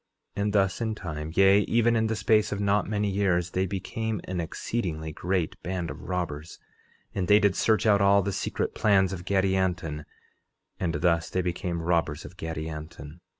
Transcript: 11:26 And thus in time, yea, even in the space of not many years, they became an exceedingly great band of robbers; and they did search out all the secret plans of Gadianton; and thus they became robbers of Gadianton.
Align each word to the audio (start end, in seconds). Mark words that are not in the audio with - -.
11:26 0.35 0.41
And 0.41 0.53
thus 0.53 0.81
in 0.81 0.95
time, 0.95 1.31
yea, 1.35 1.59
even 1.59 1.95
in 1.95 2.07
the 2.07 2.15
space 2.15 2.51
of 2.51 2.59
not 2.59 2.89
many 2.89 3.07
years, 3.07 3.51
they 3.51 3.67
became 3.67 4.19
an 4.23 4.41
exceedingly 4.41 5.11
great 5.11 5.61
band 5.61 5.91
of 5.91 6.01
robbers; 6.01 6.57
and 7.13 7.27
they 7.27 7.37
did 7.39 7.55
search 7.55 7.85
out 7.85 8.01
all 8.01 8.23
the 8.23 8.33
secret 8.33 8.73
plans 8.73 9.13
of 9.13 9.25
Gadianton; 9.25 10.05
and 10.79 10.93
thus 10.95 11.29
they 11.29 11.43
became 11.43 11.83
robbers 11.83 12.25
of 12.25 12.35
Gadianton. 12.35 13.19